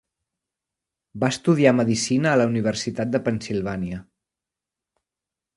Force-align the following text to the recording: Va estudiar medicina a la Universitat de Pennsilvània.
Va 1.23 1.29
estudiar 1.33 1.73
medicina 1.81 2.31
a 2.31 2.39
la 2.43 2.49
Universitat 2.53 3.13
de 3.17 3.23
Pennsilvània. 3.29 4.03